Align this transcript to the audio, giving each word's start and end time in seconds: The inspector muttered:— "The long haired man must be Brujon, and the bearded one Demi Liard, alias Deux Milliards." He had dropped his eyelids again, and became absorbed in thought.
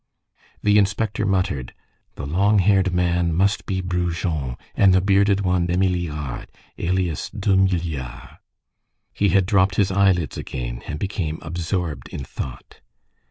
The 0.63 0.79
inspector 0.79 1.27
muttered:— 1.27 1.75
"The 2.15 2.25
long 2.25 2.57
haired 2.57 2.91
man 2.91 3.35
must 3.35 3.67
be 3.67 3.83
Brujon, 3.83 4.57
and 4.73 4.95
the 4.95 4.99
bearded 4.99 5.41
one 5.41 5.67
Demi 5.67 5.89
Liard, 5.89 6.47
alias 6.79 7.29
Deux 7.29 7.55
Milliards." 7.55 8.39
He 9.13 9.29
had 9.29 9.45
dropped 9.45 9.75
his 9.75 9.91
eyelids 9.91 10.37
again, 10.39 10.81
and 10.87 10.97
became 10.97 11.37
absorbed 11.43 12.09
in 12.09 12.23
thought. 12.23 12.81